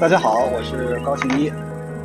[0.00, 1.50] 大家好，我是高庆一，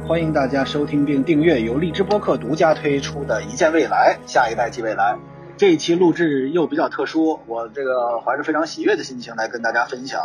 [0.08, 5.16] 欢迎大家收听并订阅由荔枝播客独家推出的《一见未来，下一代即未来》。
[5.58, 10.22] 这一期录制又比较特殊，我这个怀着非常喜悦的心情来跟大家分享。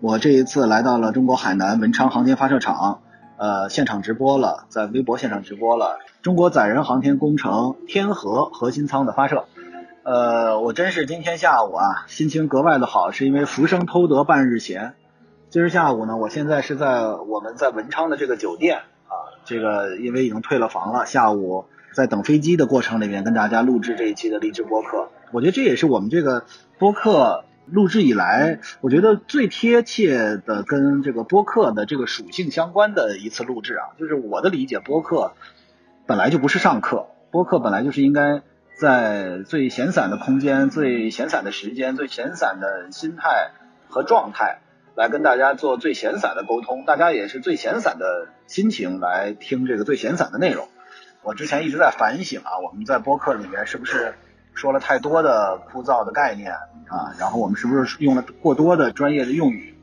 [0.00, 3.00] 我这一次来到了中国海南文昌航天发射场，
[3.36, 9.44] 呃，现场直播了，在微博现场直播了中国载人航天工程天河核心舱的发射。
[10.04, 14.94] 呃，我真是今天下午啊，心情格外的好，是因为浮生偷得半日闲。
[15.52, 25.10] 今儿下午呢，我现在是在我们在文昌的这个酒店啊，这个因为已经退了房了，下午在等飞机的过程里面跟大家录制这一期的励志播客。
[25.30, 26.46] 我觉得这也是我们这个
[26.78, 33.92] 播客录制以来，我觉得最贴切的跟这个播客的这个属性相关的一次录制啊。
[33.98, 35.34] 就是我的理解，播客
[36.06, 38.40] 本来就不是上课，播客本来就是应该
[38.80, 43.50] 在最闲散的空间、最闲散的时间、最闲散的心态
[43.90, 44.61] 和状态。
[44.94, 50.68] 来跟大家做最闲散的沟通，大家也是最闲散的心情来听这个最闲散的内容。
[51.22, 54.14] 我之前一直在反省啊，我们在播客里面是不是
[54.54, 56.52] 说了太多的枯燥的概念
[56.88, 57.14] 啊？
[57.18, 59.74] 然后我们是不是用了过多的专业的用语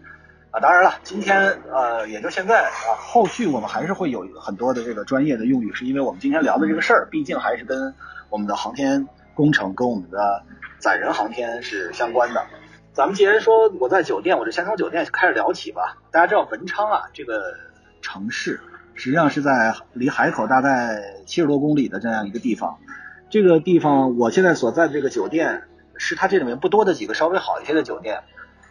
[0.51, 0.59] 啊？
[0.59, 7.95] 当然了，今天呃，也就现在啊，后续我们还是会有很多的这个专业的用语，是因为我们今天聊的这个事儿，毕竟还是跟
[8.29, 10.44] 我们的航天工程、跟我们的
[10.77, 12.45] 载人航天是相关的。
[12.93, 15.97] 咱们既然说我在酒店，我就先从酒店开始聊起吧。
[16.11, 17.41] 大家知道文昌啊，这个
[18.01, 18.59] 城市
[18.95, 22.77] 实际上是在离海口大概七十多公里的这样一个地方。
[23.29, 25.63] 这个地方我现在所在的这个酒店
[25.95, 28.23] 是它这里面不多的几个稍微好一些的酒店。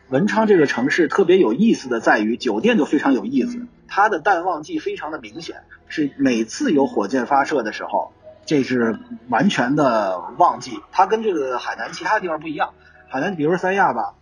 [0.08, 8.12] 文昌这个城市特别有意思的在于酒店就非常有意思，它的淡旺季非常的明显，是每次有火箭发射的时候，
[8.46, 10.80] 这是完全的旺季。
[10.92, 12.74] 它跟这个海南其他地方不一样。
[13.11, 14.14] 海南，比如三亚吧，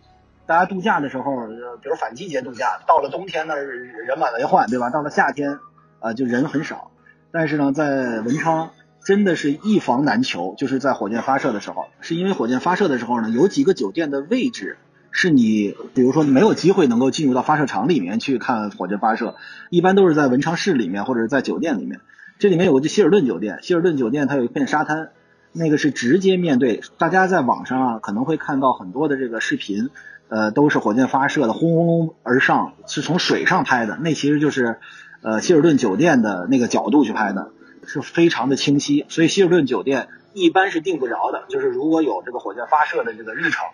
[0.45, 1.47] 大家度假的时候，
[1.81, 4.89] 比如反季节度假，到了冬天呢人满为患，对吧？
[4.89, 5.59] 到了夏天，
[5.99, 6.91] 啊就人很少。
[7.31, 8.71] 但是呢，在文昌
[9.03, 14.77] 真的是一房难求，就是在火箭发射的时候，是因为火箭发射的时候呢，有几个酒店的位置
[15.11, 19.35] 是你，比如说没有机会能够进入到发射场里面去看火箭发射，
[19.69, 21.99] 一般都是在文昌市里面或者是在酒店里面。
[22.39, 25.09] 这里面有个希尔顿酒店，希尔顿酒店它有一片沙滩。
[25.57, 29.89] 那个是直接面对，大家在网上啊可能会看到很多的这个视频，
[30.29, 34.79] 呃，都是火箭发射的轰轰轰而上，是从水上拍的，那其实就是
[35.21, 37.51] 呃希尔顿酒店的那个角度去拍的，
[37.85, 39.05] 是非常的清晰。
[39.09, 43.65] 所以希尔顿酒店一般是订不着的，就是如果有这个火箭发射的这个日程，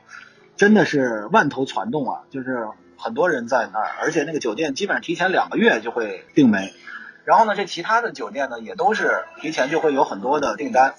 [0.55, 2.67] 真的是万头攒动啊，就是
[2.97, 6.73] 很多人在那儿，而且那个酒店基本上提前两个月就会订没。
[7.25, 10.93] 然后呢，这其他的酒店呢也都是提前就会有很多的订单。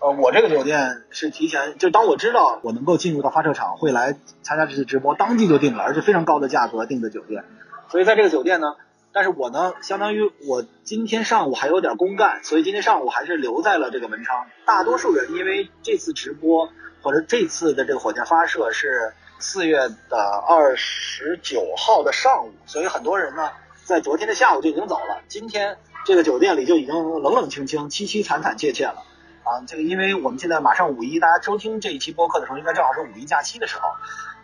[0.00, 7.44] 呃，我这个酒店是提前，就当我知道我能够进入到发射场，会来参加这次直播，当即就定了，而且非常高的价格订的酒店。
[7.90, 8.76] 所以在这个酒店呢，
[9.12, 14.46] 但是我呢，相当于我今天上午还有点公干，所以今天上午还是留在了这个文昌。
[14.64, 16.68] 大多数人因为这次直播
[17.02, 19.78] 或者这次的这个火箭发射是四月
[20.08, 23.50] 的二十九号的上午，所以很多人呢
[23.82, 29.02] 在昨天的下午就已经走了，今天这个酒店里就已经冷冷清清、凄凄惨惨切切了。
[29.48, 33.88] 啊，这个因为我们现在马上五一，大家收听这一期播客的时候，应该正好是五一假期的时候。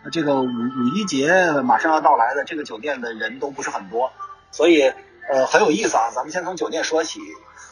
[0.03, 4.11] 那这个五五一节马上要到来的，这个酒店的人都不是很多，
[4.49, 4.81] 所以
[5.29, 6.09] 呃很有意思啊。
[6.09, 7.19] 咱们先从酒店说起，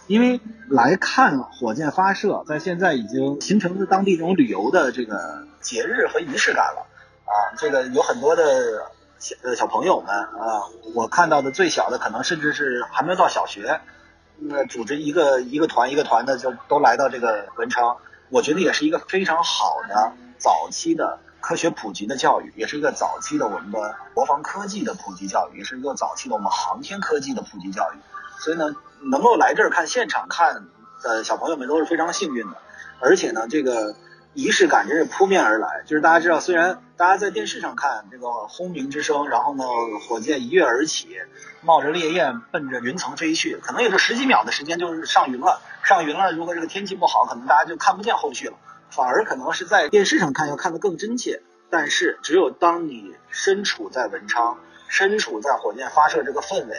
[0.05, 0.39] 因为
[0.69, 6.85] 来看火箭发射，在现在已经形成了当地这种旅游的这个节日和仪式感了
[7.25, 7.33] 啊。
[7.57, 13.81] 这个有很多的小呃小朋友们啊，我看到的最小的可能甚至是还没有到小学。
[14.37, 17.97] 那组织一个一个团一个团的就都来到这个文昌，
[18.29, 27.97] 我觉得也是一个非常好的早期的科学普及的教育，也是一个早期的我们的国防科技的普及教育，也是一个早期的我们航天科技的普及教育。
[28.39, 28.75] 所以呢，
[29.11, 30.65] 能够来这儿看现场看
[31.01, 32.57] 的小朋友们都是非常幸运的，
[32.99, 33.95] 而且呢，这个。
[34.33, 39.63] 仪式感真是扑面而来，就是大家知道，虽然大家在电视上看这个轰鸣之声，然后呢，
[40.07, 41.09] 火箭一跃而起，
[41.61, 45.61] 冒着烈焰奔着云层飞去，可能也就十几秒的时间就是上云了。
[45.83, 48.53] 上云了，如果这个天气不好，可能大家就看不见后续了，
[48.89, 51.41] 反而可能是在电视上看要看得更真切。
[51.69, 54.57] 但是，只有当你身处在文昌，
[54.87, 56.75] 身处在火箭发射这个氛围，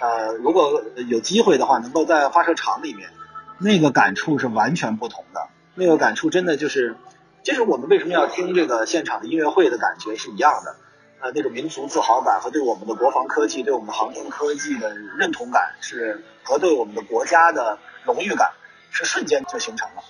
[0.00, 3.10] 呃，如果有机会的话，能够在发射场里面，
[3.58, 5.48] 那个感触是完全不同的。
[5.78, 6.96] 那个感触真的就是，
[7.44, 10.74] 这是我们为什么要听这个现场的音乐会的感觉是一样的，
[11.20, 18.50] 呃，那种民族自豪感和对我们的国防科技、对我们航天科技的认同感是和对我们的国家的荣誉感
[18.90, 20.02] 是瞬间就形成了。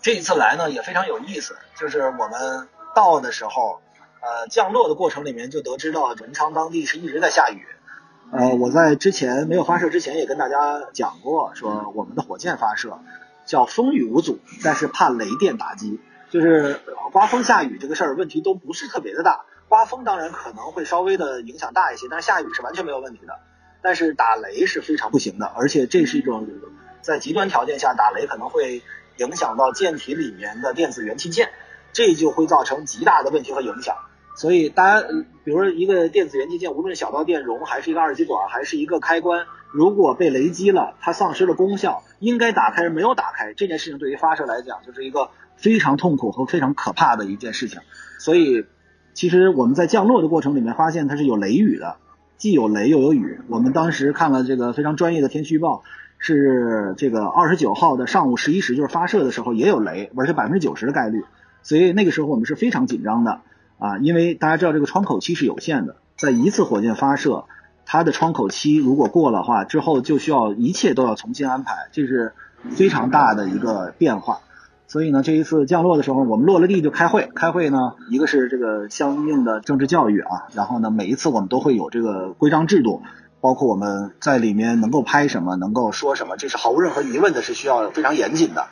[0.00, 3.80] 这一次来呢也非常有意思，就是我们到的时候，
[4.20, 7.66] 呃，降落的过程里面就得知到文昌当地是一直在下雨，
[8.30, 12.98] 呃，我在之前没有发射之前也跟大家讲过，说我们的火箭发射
[13.46, 16.00] 叫风雨无阻，但是怕雷电打击，
[16.30, 16.80] 就是
[17.12, 19.44] 刮风下雨这个事儿问题都不是特别的大。
[19.68, 23.40] 刮风当然可能会稍微的影响大一些，但是下雨是完全没有问题的。
[23.82, 26.48] 但是打雷是非常不行的，而且这是一种
[27.02, 28.82] 在极端条件下打雷可能会
[29.18, 31.50] 影响到舰体里面的电子元器件，
[31.92, 33.96] 这就会造成极大的问题和影响。
[34.34, 35.08] 所以大家，
[35.44, 47.80] 比如说一个电子元器件，无论是小到电容，还是一个二极管，还是一个开关，如果被雷击了，它丧失了功效，应该打开没有打开，这件事情对于发射来讲就是一个非常痛苦和非常可怕的一件事情。
[48.18, 48.64] 所以。
[49.16, 51.98] 其实我们在降落的过程里面发现它是有雷雨的，
[52.36, 53.38] 既有雷又有雨。
[53.46, 55.84] 我们当时看了这个非常专业的天气预报，
[56.18, 61.22] 是这个二十九号的上午十一时，就是发射的时候也有雷，而且百分之九十的概率。
[61.62, 63.42] 所以那个时候我们是非常紧张的
[63.84, 67.44] 啊，因为大家知道这个窗口期是有限的，在一次火箭发射，
[67.84, 72.32] 它的窗口期如果过了话，之后就需要一切都要重新安排，这是
[72.70, 74.38] 非常大的一个变化。
[74.86, 77.28] 所以呢，这一次降落的时候，我们落了地就开会。
[77.34, 83.02] 开会呢，一个是这个相应的政治教育啊，然后呢，每一次我们都会有这个规章制度，
[83.42, 88.64] 包括我们在里面能够拍什么，能够说什么，这是毫无任何疑问的，是需要非常严谨的。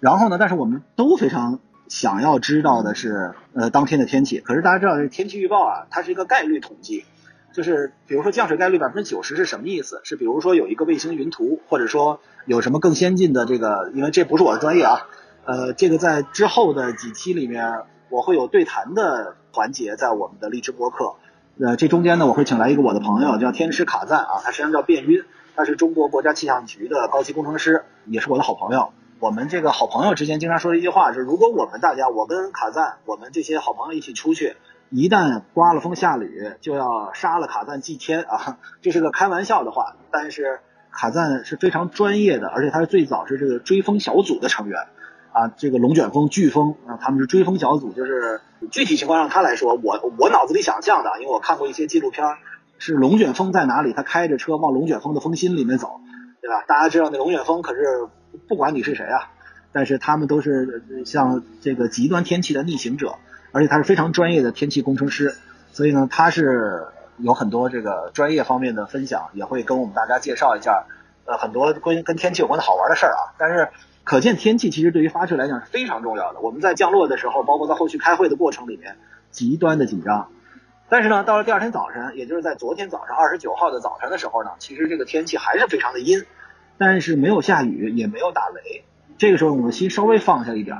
[0.00, 4.40] 然后呢，但是我们都非常想要知道的是，呃，当天的天气。
[4.40, 7.04] 可是大家知道，这天气预报啊，它是一个概率统计，
[7.52, 10.00] 就是比如说降水概率百分之九十是什么意思？
[10.04, 15.06] 是比如说有一个卫星云图，或者说有什么更先进的这个，因为这不是我的专业啊。
[15.44, 21.14] 呃，这个在之后的几期里面，我会有对谈的环节，在我们的荔枝播客。
[21.58, 25.24] 呃，这中间呢，我会请来一个我的朋友，叫天师卡赞啊，他实际上叫卞晕，
[25.56, 28.92] 他是中国国家气象局的高级工程师，也是我的好朋友。
[29.20, 34.56] 我们这个好朋友之间经常说的一句话是：如果我们大家，我跟卡赞，我们这些好朋友一起出去，
[34.90, 38.58] 一旦刮了风下雨，就要杀了卡赞祭天 啊！
[38.80, 40.60] 这是个开玩笑的话，但是
[40.92, 44.78] 卡赞是非常专业的，而且他是最早是这个追风小组的成员。
[45.30, 48.40] 啊，这个龙卷风、飓风啊，他们是追风小组，就是
[48.70, 52.24] 具体情况让他来说，我我脑子里想象的，因为我看过一些纪录片，
[52.78, 56.00] 是龙卷风在哪里，他开着车往龙卷风的风心里面走，
[56.40, 56.64] 对吧？
[56.66, 58.08] 大家知道那龙卷风可是
[58.48, 59.30] 不管你是谁啊，
[59.72, 63.16] 但是他们都是像这个极端天气的逆行者，
[63.52, 65.34] 而且他是非常专业的天气工程师，
[65.72, 66.86] 所以呢，他是
[67.18, 70.86] 有很多这个专业方面的分享，也会跟我们大家介绍一下，
[71.24, 73.68] 呃，很多关于跟天气有关的好玩的事儿啊，但是。
[74.04, 76.40] 可见天气其实对于发射来讲是非常重要的。
[76.40, 78.96] 我们在降落的时候，包括在后续开会的过程里面，
[79.30, 80.30] 极端的紧张。
[80.88, 86.24] 但是呢，到了第二天早晨，也就是在昨天早上二十九号的早晨的时候呢，其实这个天气还是非常的阴，
[86.78, 88.84] 但是没有下雨，也没有打雷。
[89.18, 90.76] 这个时候我们心稍微放下一点。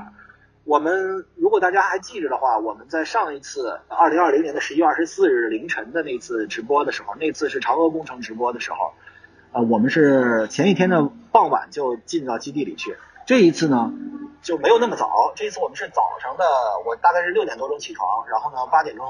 [0.64, 8.92] 我们如果大家还记着的话，我们在上一次二零二零年的十一月二十四日凌晨的那次直播的时候，那次是嫦娥工程直播的时候，
[9.52, 12.96] 啊，我们是前一天的傍晚就进到基地里去。
[13.26, 13.92] 这一次呢
[14.42, 16.44] 就没有那么早，这一次我们是早上的，
[16.86, 19.06] 我大概是六点多钟起床，然后呢八点钟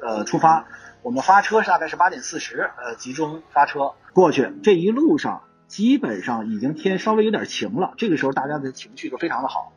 [0.00, 0.66] 呃出发，
[1.02, 9.72] 我们发车大概是八点四十呃集中发车过去，这一路上基本上已经天稍微有点晴了，这个时候大家的情绪都非常的好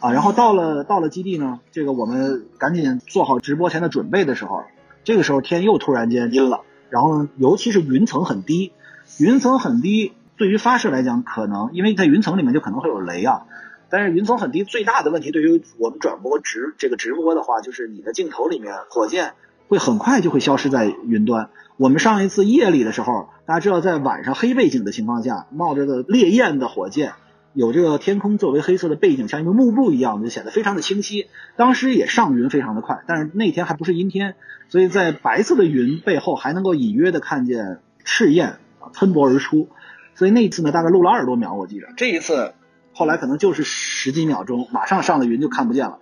[0.00, 4.62] 啊，然后到了到了基地呢，这个我们赶紧做好直播前的准备的时候，
[5.04, 8.72] 这个时候天又突然间阴了，然后尤其是云层很低，
[9.18, 10.12] 云层很低。
[10.38, 13.46] 对于发射来讲，可能因为在云层里面就可能会有雷啊，
[13.88, 19.32] 但是云层很低，最大的问题对于我们转播直这个直播的话，就是你的镜头里面火箭
[19.68, 21.48] 会很快就会消失在云端。
[21.78, 27.12] 我们上一次夜里的时候，大家知道在晚上黑背景的情况下，冒着的烈焰的火箭，
[27.52, 31.28] 有这个天空作为黑色的背景，像一个幕布一样，就显得非常的清晰。
[31.54, 34.34] 当时也上云非常的快，但是那天还不是阴天，
[34.68, 38.56] 所以在白色的云背后还能够隐约的看见赤焰
[38.92, 39.68] 喷薄而出。
[40.16, 41.86] 所以那一次呢，大概录了二十多秒，我记着。
[41.96, 42.52] 这一次
[42.94, 46.00] 后来可能就是十几秒钟，马上上了云就看不见了。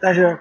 [0.00, 0.38] 但是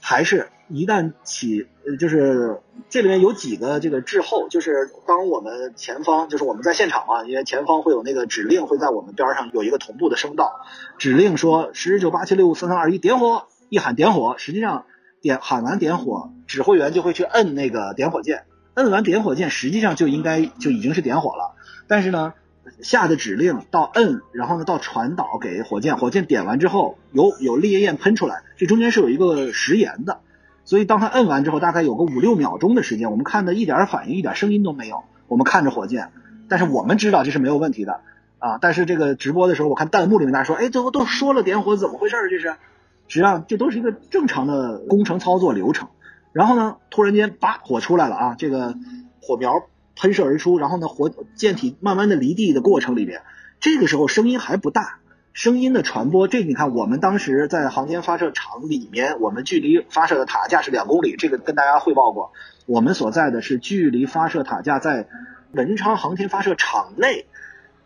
[0.00, 10.60] 还是一旦起，呃就是这里面有几个这个滞后，就是当我们前方，就是我们在现场嘛，因为前方会有那个指令会在我们边上有一个同步的声道，
[10.98, 14.84] 指令说十九八七六五四三二一点火，一喊点火，实际上
[15.20, 18.44] 点喊完点火，指挥员就会去摁那个点火键，
[18.74, 21.56] 摁完点火键，实际上就应该就已经是点火了。
[21.86, 22.34] 但是呢，
[22.82, 30.20] 下的指令到摁，然后呢到传导给火箭，火箭点完之后有有烈焰喷出来，这中间是有一个时延的，
[30.68, 36.10] 所以当他摁完之后，大概有个五六秒钟的时间，我们看的一点反应、一点声音都没有，我们看着火箭，
[36.46, 38.02] 但是我们知道这是没有问题的
[38.38, 38.58] 啊。
[38.60, 42.16] 但是这个直播的时候，我看弹幕里面大家说，哎，最后都说了点火，怎么回事？
[42.28, 42.48] 这是，
[43.08, 45.88] 实际上这都是一个正常的工程操作流程。
[46.32, 48.74] 然后呢，突然间，叭，火出来了啊，这个
[49.22, 49.66] 火苗。
[50.00, 53.22] 喷射而出，然后呢，火箭体慢慢的离地的过程里边，
[53.58, 55.00] 这个时候声音还不大，
[55.38, 62.32] 声音的传播，这你看我们当时在航天发射场里面，我们距离发射的塔架是两公里，这个跟大家汇报过，
[62.66, 65.06] 我们所在的是距离发射塔架在
[65.52, 67.26] 文昌航天发射场内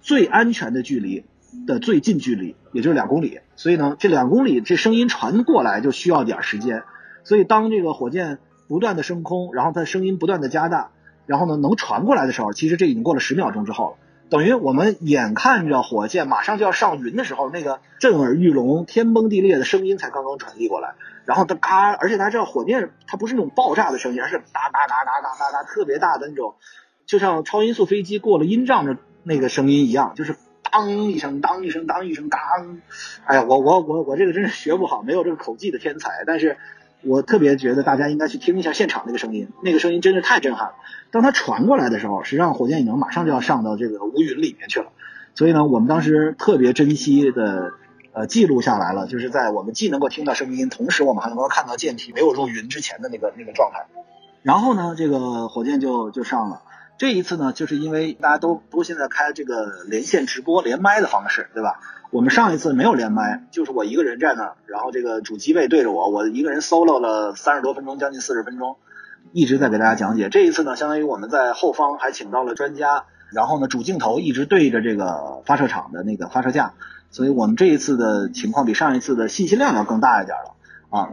[0.01, 1.27] 最安全的距离
[1.67, 6.85] 的最近距离，也就是两公里，所以呢，这两公里这声音传过来就需要点时间，
[7.23, 10.93] 所以当这个火箭不断的升空，然后它声音不断的加大。
[11.27, 13.97] 然后呢，能传过来的时候，其实这已经过了十秒钟之后了。
[14.33, 20.95] 等于我们眼看着火箭马上就要上云的时候，那个震耳欲聋、天崩地裂的声音才刚刚传递过来。
[21.27, 26.55] 然后它嘎，而且它这火箭它不是那种爆炸的声音，而是哒哒哒哒哒哒哒特别大的那种，
[27.05, 30.35] 就像超音速飞机过了音障的那个声音一样，就是
[30.71, 32.41] 当一声、当一声、当一声、当。
[33.27, 36.57] 哎呀，我我我我这个真是学不好，没有这个口技的天才，但是。
[37.05, 40.75] 我特别觉得大家应该去听一下现场那个声音，那个声音真是太震撼了。
[41.11, 44.87] 当它传过来的时候，实际上火箭已经马上就要上到这个乌云里面去了。
[45.35, 47.73] 所以呢，我们当时特别珍惜的
[48.13, 53.87] 呃记录下来了，就是在我们既能够听到声音，同时我们还能够看到舰体没有入云之前的那个那个状态。
[54.43, 56.63] 然后呢，这个火箭就就上了。
[56.99, 61.81] 这一次呢，就是因为大家都都现在开这个连线直播连麦的方式，对吧？
[62.13, 68.77] 我们上一次没有连麦，就是我一个人在那儿，然后这个主机位对着我，我一个人 solo 了三十多分钟，将近四十分钟，
[69.33, 70.29] 一直在给大家讲解。
[70.29, 76.75] 这一次呢，相当于我们在后方还请到了专家，然后呢，主镜头一直对着这个发射场的那个发射架，
[77.11, 80.55] 所以我们这一次的情况比上一次的信息量要更大一点了
[80.91, 81.09] 啊。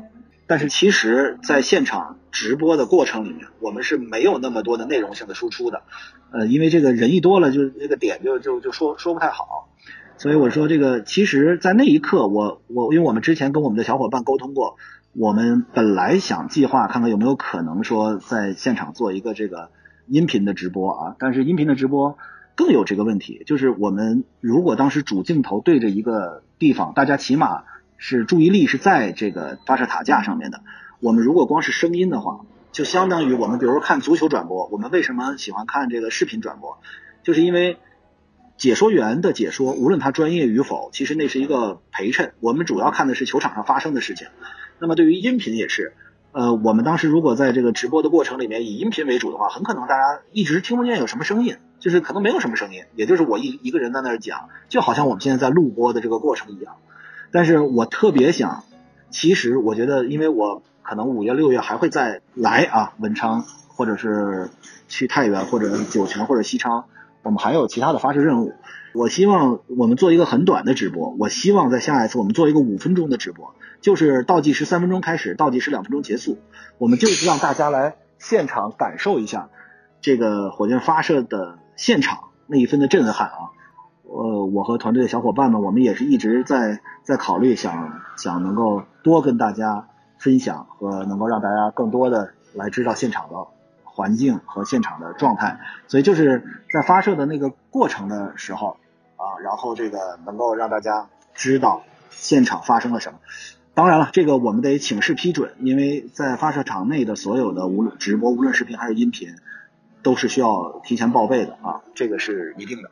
[0.47, 5.83] 但是其实，在现场直播的过程里面，我们是没有那么多的内容性的输出的，
[6.33, 9.69] 呃，因为这个人一多了，就那个点就就就说说不太好。
[10.19, 14.75] 所以我说这个，其实，在那一刻，我我因为我们之前跟我们的小伙伴沟通过，
[15.13, 19.69] 我们本来想计划看看有没有可能说在现场做一个这个
[20.07, 22.17] 音频的直播啊，但是音频的直播
[22.53, 27.63] 更有这个问题，就是我们如果当时主镜头对着一个地方，大家起码
[27.95, 30.59] 是注意力是在这个发射塔架上面的，
[30.99, 32.41] 我们如果光是声音的话，
[32.73, 36.77] 就相当于我们比如说看足球转播，我们为什么喜欢看这个视频转播，
[37.23, 37.77] 就是因为。
[38.59, 42.33] 解说员的解说，无论他专业与否，其实那是一个陪衬。
[42.41, 44.27] 我们主要看的是球场上发生的事情。
[44.79, 45.93] 那么对于音频也是，
[46.33, 56.75] 呃，我们当时如果在这个直播的过程里面以音频为主的话，很可能大家一直听不见有什么声音，就是可能没有什么声音，也就是我一一个人在那儿讲，就好像我们现在在录播的这个过程一样。
[57.31, 58.65] 但是我特别想，
[59.09, 64.49] 其实我觉得，因为我可能五月六月还会再来啊，文昌或者是
[64.89, 66.83] 去太原或者酒泉或者西昌。
[67.29, 68.53] 我们还有其他的发射任务，
[68.95, 71.15] 我希望我们做一个很短的直播。
[71.19, 76.39] 我希望在下一次我们做一个五分钟的直播，就是倒计时三分钟开始，倒计时两分钟结束。
[76.79, 79.49] 我们就是让大家来现场感受一下
[80.01, 82.17] 这个火箭发射的现场
[82.47, 83.53] 那一分的震撼啊！
[84.05, 93.35] 呃，我和团队的小伙伴们，我们也是一直在在考虑，想想能够多跟大家分享和能够让大家更多的来知道现场的。
[93.99, 98.77] 环境和现场的状态，所以就是在发射的那个过程的时候
[99.17, 103.19] 啊，然后这个能够让大家知道现场发生了什么。
[103.73, 109.35] 当然了，这个我们得请示批准，因为在发射场内的所有的无论直播、无论视频还是音频，
[110.01, 112.89] 都是需要提前报备的啊，这个是一定的。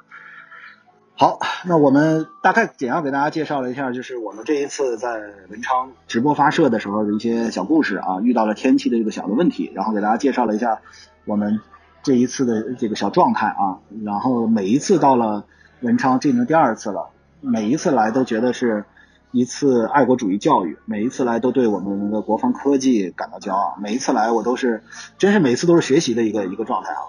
[1.20, 5.20] 好，那我们大概简要给大家介绍了一下，就是我们这一次在
[5.50, 10.80] 文昌直播发射的时候的一些小故事啊，遇到了天气的这个小的问题，然后给大家介绍了一下
[11.26, 11.60] 我们
[12.04, 15.46] 这一次的这个小状态啊，然后每一次到了
[15.82, 17.10] 文昌，这已经第二次了，
[17.42, 18.86] 每一次来都觉得是
[19.32, 24.84] 一次爱国主义教育，每一次来都对我们的国防科技感到骄傲，每一次来我都是
[25.18, 27.02] 真是每次都是学习的一个一个状态啊。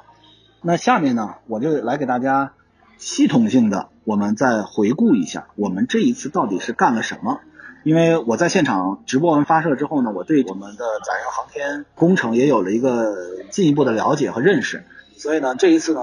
[0.63, 2.53] 那下面呢，我就来给大家。
[2.99, 7.41] 系统性的，我们再回顾一下，我们这一次到底是干了什么？
[7.85, 13.15] 因为我在现场直播完发射之后呢，我对我们的载人航天工程也有了一个
[13.51, 14.85] 进一步的了解和认识。
[15.17, 16.01] 所以呢，这一次呢，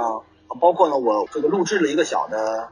[0.62, 2.70] 包括呢，我这个录制了一个小的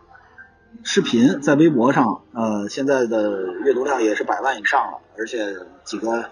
[0.84, 3.30] 视频，在微博上，呃，现在的
[3.66, 5.54] 阅读量也是百万以上了，而且
[5.84, 6.30] 几个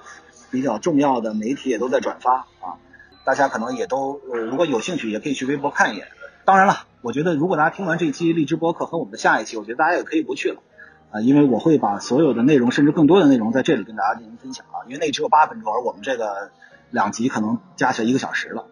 [0.49, 2.79] 比较重要的媒体也都在转发啊，
[3.25, 6.07] 大家可能也都呃，如果有兴趣，也可以去微博看一眼。
[6.45, 6.85] 当然了。
[7.03, 10.61] 我觉得，如果大家听完这期荔枝播客和我们的下一期，我觉得大家也可以不去了
[11.09, 16.51] 啊，因为我会把所有的内容，甚至更多的内容在这里跟大家进行分享啊，因为那只有八分钟，而我们这个
[16.91, 18.67] 两集可能加起来一个小时了。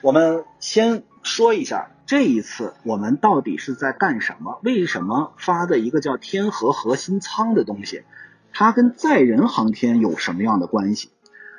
[0.00, 4.60] 我们先说一下这一次我们到底是在干什么？
[4.62, 8.04] 为什么发的一个叫天河核心舱的东西，
[8.52, 11.10] 它跟载人航天有什么样的关系？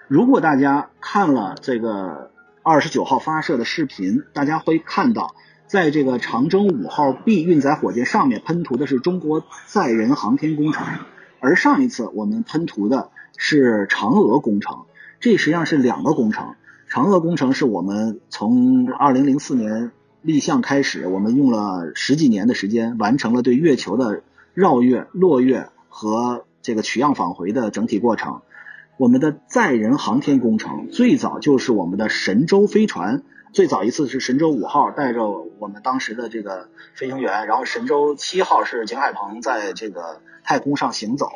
[0.07, 2.31] 如果大家看了这个。
[2.67, 5.35] 二十九号发射的视频，大家会看到，
[5.67, 10.85] 在这个长征五号 B 运载火箭上面喷涂的是中国载人航天工程，
[11.39, 14.79] 而上一次我们喷涂的是嫦娥工程，
[15.21, 16.55] 这实际上是两个工程。
[16.89, 28.41] 嫦娥工程是我们从二零零四年立项开始，我们用了十几年的时间，完成了对月球的绕月、落月和这个取样返回的整体过程。
[28.97, 33.21] 我们的载人航天工程最早就是我们的神舟飞船，
[33.53, 41.29] 最早一次是神舟五号带着我们当时的这个飞行员，然后神舟七号是景海鹏在这个太空上行走。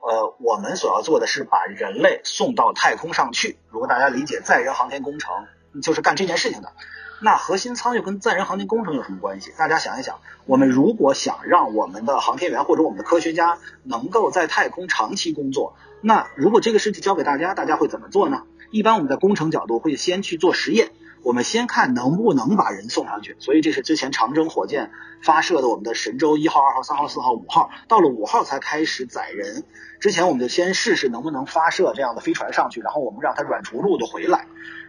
[0.00, 3.58] 呃，我们所要做的是把人类送到太空上去。
[3.68, 5.34] 如果大家理解载人航天工程，
[5.82, 6.72] 就是干这件事情的。
[7.20, 9.52] 那核心舱又跟载人航天工程有什么关系？
[9.58, 18.42] 大家想一想，我们如果想让我们的航天员或者我们的科学家能够在太空长期工作，那如果这个事情交给大家，大家会怎么做呢？
[18.70, 20.90] 一般我们在工程角度会先去做实验。
[21.24, 29.64] 我们先看能不能把人送上去，所以这是之前长征火箭发射的我们的神舟一号、二号、三号、四号、五号，到了五号才开始载人。
[29.98, 34.46] 之前我们就先试试能不能发射这样的飞船上去，然后我们让它软着陆的回来。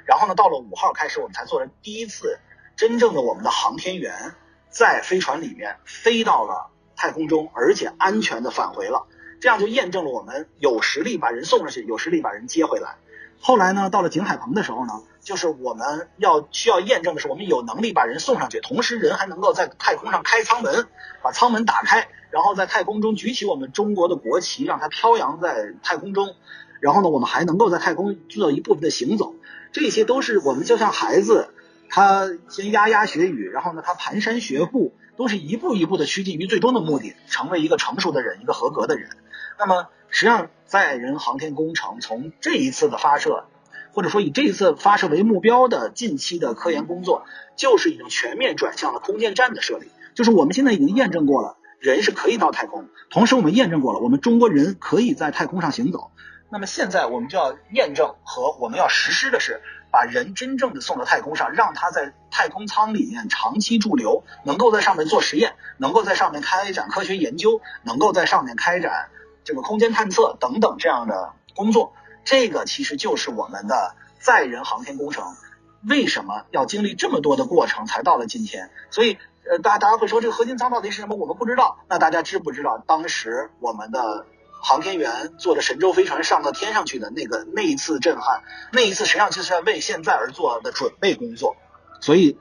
[0.10, 2.40] 然后呢，到了五号开始，我们才做了第一次
[2.76, 4.34] 真正的我们的航天员
[4.72, 9.06] 在飞船里面飞到了太空中，而且安全的返回了。
[9.40, 12.96] 这样就验证了我们有实力把人送上去，有实力把人接回来。
[13.40, 20.88] 后来呢，到了景海鹏的时候呢，就是我们要需要验证的是，我们有能力把人送上去，同时人还能够在太空上开舱门，
[21.22, 26.34] 把舱门打开，然后在太空中举起我们中国的国旗，让它飘扬在太空中。
[26.82, 29.36] 然后呢，我们还能够在太空做一部分的行走。
[29.72, 31.50] 这些都是我们就像孩子，
[31.90, 39.10] 他先牙牙学语，然后呢，他蹒跚学步，都是一步一步的趋近于最终的目的，成为一个成熟的人，一个合格的人。
[39.58, 39.88] 那么。
[40.12, 43.46] 实际上，载人航天工程从这一次的发射，
[43.92, 49.92] 或者说以这一次发射为目标的近期的科研工作，就是已经全面转向了空间站的设立。
[50.16, 56.10] 就是我们现在已经验证过了，人是可以到太空，同时我们验证过了，我们中国人可以在太空上行走。
[56.50, 69.10] 那么现在我们就要验证和我们要实施的是，把人真正的送到太空上，让他在太空舱里面长期驻留，能够在上面做实验，能够在上面开展科学研究，能够在上面开展。
[69.44, 75.24] 这个空间探测等等这样的工作，这个其实就是我们的载人航天工程。
[75.88, 78.70] 为什么要经历这么多的过程才到了今天？
[78.92, 79.18] 所以，
[79.50, 81.16] 呃，大家大家会说这个核心舱到底是什么？
[81.16, 81.80] 我们不知道。
[81.88, 84.26] 那大家知不知道当时我们的
[84.62, 88.44] 航天员坐着神舟飞船上到天上去的那个那一次震撼？
[88.72, 91.56] 那一次实际上就是在为现在而做的准备工作。
[92.02, 92.38] 所以。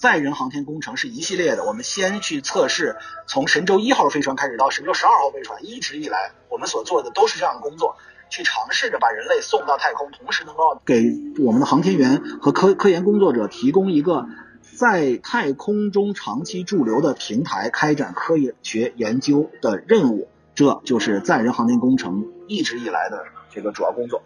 [0.00, 7.98] 载人航天工程是一系列的，我们先去测试，从神舟一号飞船开始到神舟十二号飞船，一直以来我们所做的都是这样的工作，
[8.30, 14.26] 去尝试着把人类送到太空，同时能够给我们的航天员和科科研工作者提供一个
[14.74, 24.22] 在太空中长期驻留的平台，开展科学研究的任务，这就是载人航天工程一直以来的这个主要工作。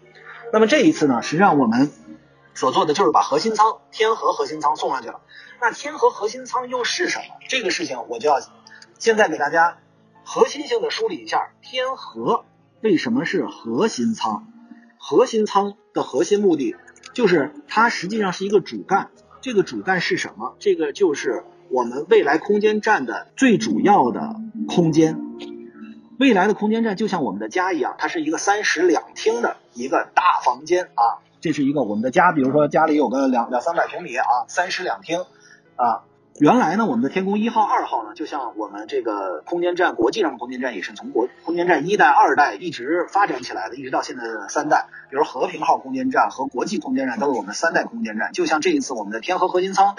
[0.51, 1.89] 那么这一次呢，实际上我们
[2.53, 5.21] 所做的就是把核心舱天河核心舱送上去了。
[5.61, 7.23] 那天河核心舱又是什么？
[7.47, 8.41] 这个事情我就要
[8.99, 9.77] 现在给大家
[10.25, 11.51] 核心性的梳理一下。
[11.61, 12.43] 天河
[12.81, 14.45] 为什么是核心舱？
[14.97, 16.75] 核心舱的核心目的
[17.13, 19.09] 就是它实际上是一个主干。
[19.39, 20.57] 这个主干是什么？
[20.59, 24.35] 这个就是我们未来空间站的最主要的
[24.67, 25.21] 空间。
[26.17, 31.19] 未来的空间站就像我们的家一样，它是一个三室两厅的一个大房间啊。
[31.41, 35.25] 这是一个我们的家，比如说家里有个两两三百平米啊，三室两厅。
[35.75, 36.03] 啊，
[36.39, 44.87] 原来呢，我们的天宫一号、二号呢，就像我们这个空间站，国际上的空间站也是从国空间站一代、二代一直发展起来的，一直到现在的三代。
[45.09, 48.31] 比如和平号空间站和国际空间站都是我们三代空间站。
[48.31, 49.97] 就像这一次我们的天河核心舱，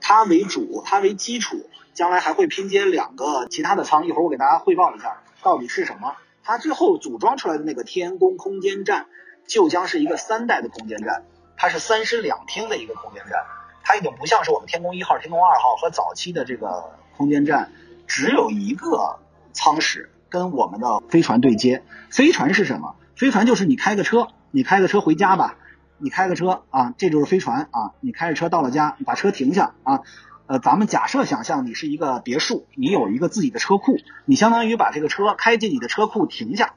[0.00, 1.58] 它为主，它为基础，
[1.92, 4.06] 将来还会拼接两个其他的舱。
[4.06, 6.14] 一会儿我给大家汇报一下到底是什么。
[6.42, 9.06] 它最后组装出来的那个天宫空间站，
[9.46, 11.24] 就将是一个三代的空间站，
[11.56, 13.44] 它是三室两厅的一个空间站。
[13.82, 17.70] 它已经不像是我们天宫一号、天宫二号和早期的这个空间站，
[18.06, 19.18] 只有一个
[19.52, 21.82] 舱室跟我们的飞船对接。
[22.10, 22.96] 飞船是什么？
[23.16, 25.56] 飞船就是你开个车，你开个车回家吧，
[25.98, 27.92] 你开个车啊，这就是飞船啊。
[28.00, 30.02] 你开着车到了家，你把车停下啊。
[30.48, 36.72] 呃，咱们假设想象你是一个别墅，你有一个自己的车库，你相当于把这个车开进你的车库停下，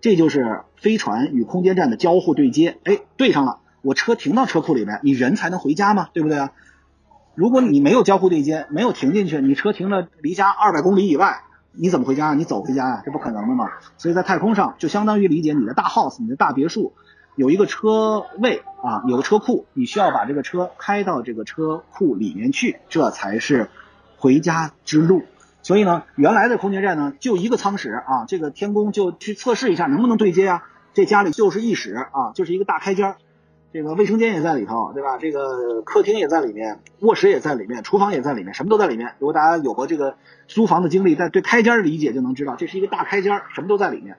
[0.00, 2.78] 这就是飞船与空间站的交互对接。
[2.84, 3.58] 哎，对上了。
[3.82, 6.52] 我车停到车库里面，你人才能回家嘛，对不对啊？
[7.34, 12.32] 如果你没有交互对接，没有停进去，你车停了离家二百公里以外，你怎么回家？
[12.34, 13.02] 你走回家啊？
[13.04, 13.70] 这不可能的嘛。
[13.98, 16.94] 所以在太空上，就相当于理解你的大 house，你的大别墅，
[17.36, 23.68] 有一个车位啊，有个车库，你需要把这个车开到这个车库里面去，这才是
[24.16, 25.22] 回家之路。
[25.62, 30.64] 所以呢，原来的空间站呢就一个舱室啊，这个天宫就去测试一下能不能对接啊。
[30.94, 33.16] 这家里就是一室啊，就是一个大开间，
[33.70, 35.18] 这个卫生间也在里头，对吧？
[35.18, 39.12] 这个客厅也在里面，卧室也在里面，厨房也在里面，什么都在里面。
[39.18, 40.16] 如果大家有过这个
[40.48, 44.16] 租房的经历，在对开间理解就能知道，这是一个大开间，什么都在里面。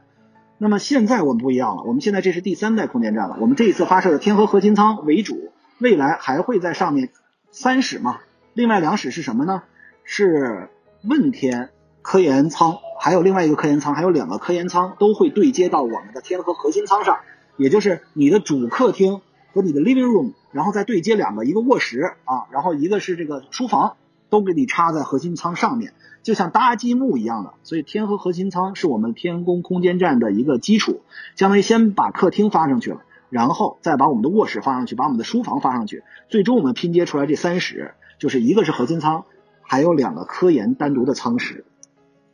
[0.58, 3.38] 那么现在我们不一样了，我们现在这是第三代空间站了。
[3.40, 7.10] 我们这一次发射的天河核心舱为主，未来还会在上面
[7.52, 8.20] 三室嘛？
[8.54, 9.62] 另外两室是什么呢？
[10.04, 10.70] 是
[11.04, 11.70] 问天
[12.02, 17.20] 科研舱，还有另外一个科研舱，还有两个科研舱都会对接到我们的天河核心舱上，
[17.58, 19.22] 也就是你的主客厅
[19.54, 23.98] 和你的 living room，然后再对接两个，一个卧室啊，然后一个是这个书房，
[24.30, 25.94] 都给你插在核心舱上面。
[26.24, 31.02] 就像搭积木一样的，所以天河核心舱是我们天宫空间站的一个基础，
[31.36, 39.24] 相当于先把客厅发上去了，然后再把我们的卧室发上去，把我们的书房发上去，最终我们拼接出来这三室，就是一个是核心舱，
[39.62, 41.64] 还有两个科研单独的舱室。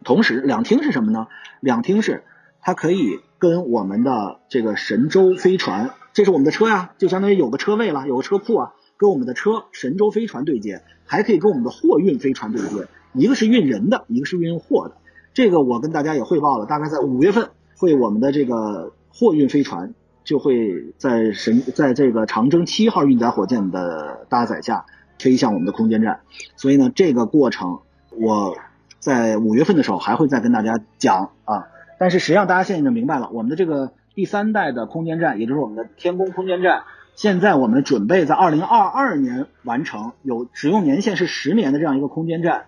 [0.04, 1.28] 同时，两厅是什么呢？
[1.60, 2.24] 两厅是
[2.62, 12.88] 它可以跟我们的这个神舟飞船，这是我们的车呀，就相当于有个车位了，有个车库啊，跟我们的车神舟飞船对接，还可以跟我们的货运飞船对接。
[13.12, 14.96] 一个是运人的，一个是运货的。
[15.34, 24.86] 这个我跟大家也汇报了，大概在五月份会我们的这个货运飞船就会在神在这个长征七号运载火箭的搭载下
[25.20, 26.22] 飞向我们的空间站。
[26.56, 28.56] 所以呢，这个过程我
[29.00, 31.68] 在五月份的时候还会再跟大家讲啊。
[32.00, 36.84] 但是实际上大家现在已经明白了，我们的这个第三代的空间站，也就是我们的天宫空间站，
[37.16, 42.66] 现在我们准备在二零二二年完成，有使用年限是十年的这样一个空间站。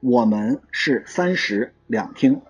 [0.00, 2.42] 我们是三室两厅，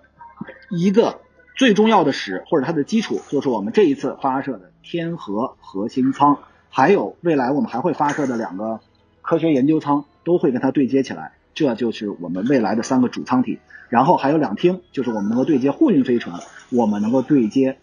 [0.70, 1.20] 一个
[1.54, 6.38] 最重要的室或者它的基础就是我们这一次发射的天河核心舱，
[6.70, 8.80] 还有未来我们还会发射的两个
[9.22, 13.60] 科学研究舱都会跟它对接起来，这就是我们未来的三个主舱体。
[13.88, 17.78] 然后还有两厅，就是我们能够对接货运飞船，我们能够对接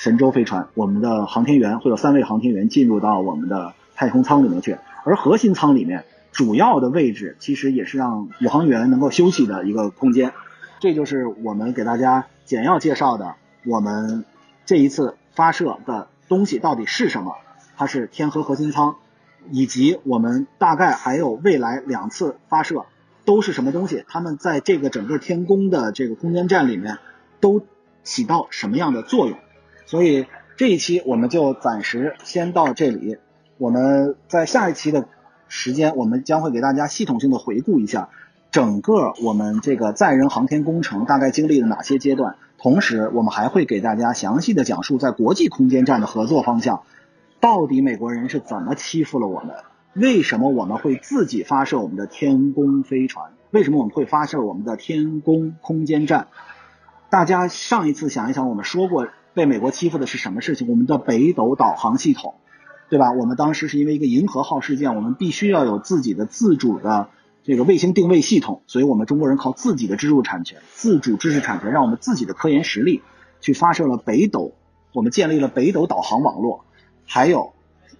[0.00, 6.06] 神舟飞船，我们的航天员会有三位航天员进入到我们的太空舱里面去，而核心舱里面。
[6.32, 10.32] 主要的位置其实也是让宇航员能够休息的一个空间，
[10.78, 13.34] 这就是我们给大家简要介绍的
[13.66, 14.24] 我们
[14.64, 17.34] 这一次发射的东西到底是什么。
[17.76, 18.96] 它是天河核心舱，
[19.50, 22.86] 以及我们大概还有未来两次发射
[23.26, 26.96] 都是什么东西，它们在这个整个天宫的这个空间站里面
[27.38, 27.60] 都
[28.02, 29.36] 起到什么样的作用。
[29.90, 30.26] 所以
[30.56, 33.18] 这一期我们就暂时先到这里，
[33.58, 35.08] 我们在下一期的。
[35.52, 38.08] 时间，我们将会给大家系统性的回顾一下
[38.52, 46.84] 整个我们这个载人航天工程大概经历了哪些阶段，同时我们还会给大家详细的讲述在国际空间站的合作方向，
[47.40, 49.56] 到底美国人是怎么欺负了我们？
[49.94, 53.32] 为什么我们会自己发射我们的天宫飞船？
[53.50, 56.28] 为什么我们会发射我们的天宫空间站？
[57.10, 60.68] 大家上一次想一想，我们说过被美国欺负的是什么事情？
[60.68, 62.34] 我们的北斗导航系统。
[62.88, 63.12] 对吧？
[63.12, 67.08] 我们当时是因为一个银河号事件，我们必须要有自己的自主的
[67.44, 73.00] 这个卫星定位系统，所以我们中国人靠自己的知识产权、自主知识产权，让我们自己的科研实力
[73.40, 74.54] 去发射了北斗，
[74.92, 76.64] 我们建立了北斗导航网络。
[77.06, 77.52] 还有，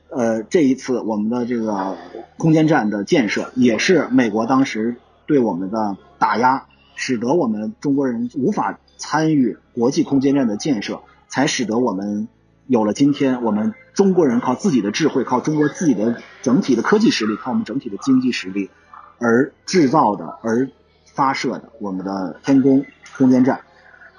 [0.09, 1.97] 呃，这一次我们的这个
[2.37, 6.66] 空间站的建设，也是美国当时对我们的打压，
[6.97, 12.29] 使得我们中国人无法参与国际空间站的建设，才使得我们。
[12.66, 18.71] 有了今天，我们中国人靠自己的智慧，靠中国自己的整体的科技实力，靠我们整体的经济实力
[19.19, 20.71] 而制造的、而
[21.05, 22.85] 发射的我们的天宫
[23.16, 23.62] 空间站。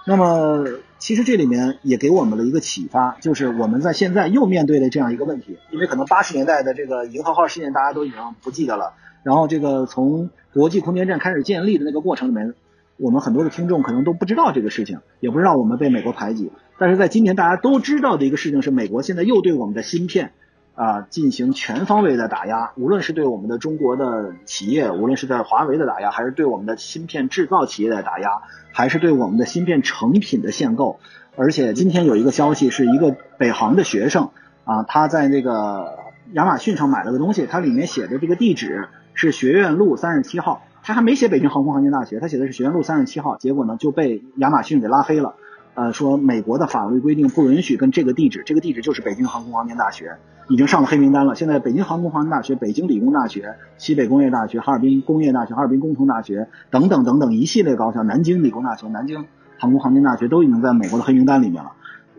[0.06, 0.66] 那么，
[1.00, 12.54] 其实这里面也给我们了一个启发，就是我们在现在又面对了这样一个问题，因为可能八十年代的这个银河号事件大家都已经不记得了，然后这个从国际空间站开始建立的那个过程里面。
[12.98, 16.52] 我们很多的听众可能都不知道这个事情，也不知道我们被美国排挤。
[16.82, 20.32] 但是在今天大家都知道的一个事情是，美国现在又对我们的芯片
[20.74, 28.30] 啊进行全方位的打压，无论是对我们的中国的企业，无论是在华为的打压，还是对我们的芯片制造企业的打压，
[28.72, 31.00] 还是对我们的芯片成品的限购。
[31.36, 34.32] 而且今天有一个消息，是一个北航的学生
[34.64, 36.00] 啊，他在那个
[36.34, 40.64] 亚马逊上买了个东西，它里面写的这个地址是学院路三十七号。
[40.82, 45.36] 他还没写北京航空航天大学，他写的是学院路三十七号，结果呢就被亚马逊给拉黑了。
[45.74, 50.18] 呃，说美国的法律规定不允许跟这个地址，这个地址就是北京航空航天大学，
[50.50, 51.36] 已经上了黑名单了。
[51.36, 59.26] 现在北京航空航天大学、北京理工大学、西北工业大学、哈尔滨工业大学、哈尔滨工程大学等等等等一系列高校，南京理工大学、南京
[59.58, 61.74] 航空航天大学都已经在美国的黑名单里面了。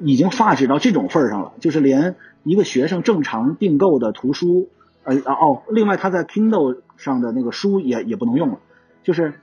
[0.04, 4.68] 已经发展到这种份儿上了，就是连一个学生正常订购的图书，
[5.04, 8.58] 呃哦，另外他在 Kindle 上的那个书也也不能用了，
[9.04, 9.34] 就是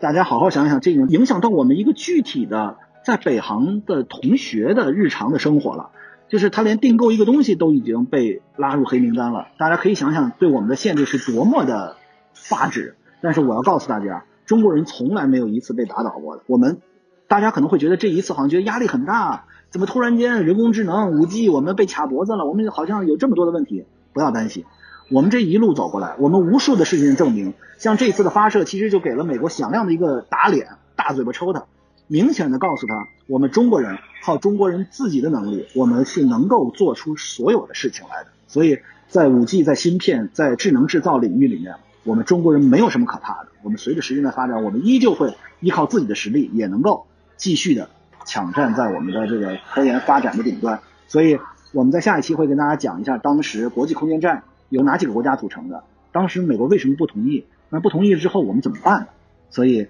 [0.00, 5.90] 大家好好想想，这影响到我们一个具体的在北航的同学的日常的生活了，
[6.28, 11.96] 就是他连订购一个东西都已经被拉入黑名单了，大家可以想想对我们的限制是多么的
[12.32, 12.96] 发指。
[13.20, 16.42] 但是我要告诉大家，中国人从来没有一次被打倒过的。
[16.46, 16.80] 我们
[17.28, 19.44] 大家可能会觉得这一次好像觉得压力很大。
[19.70, 22.46] 怎么突然间人工智能、五 G 我们被卡脖子了？
[22.46, 23.84] 我们好像有这么多的问题。
[24.12, 24.64] 不要担心，
[25.10, 31.64] 我们这一路走过来，我们无数的事情证明，像这次的发射，其实就给了美国响亮的一个打脸，大嘴巴抽他，
[32.06, 38.28] 明显的告诉他，我们中国人靠中国人自己的能力，我们是能够做出所有的事情来的。
[38.46, 43.48] 所以在五 G、在芯片、在智能制造领域里面，我们中国人没有什么可怕的。
[43.62, 47.88] 我们随着时间的发展，我们依旧会依靠自己的实力，也能够继续的。
[48.26, 51.38] 抢占在我们的这个科研发展的顶端，所以
[51.72, 59.08] 我们在下一期会跟大家讲一下当时国际空间站由哪几个国家组成的，当时美国为什么不同意，那不同意之后我们怎么办？
[59.50, 59.88] 所以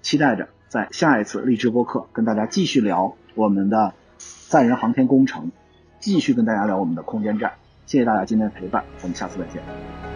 [0.00, 3.94] 期待着在下一次荔枝播客跟大家继续聊我们的
[4.48, 5.52] 载人航天工程，
[6.00, 7.52] 继续跟大家聊我们的空间站。
[7.86, 10.13] 谢谢大家今天的陪伴，我们下次再见。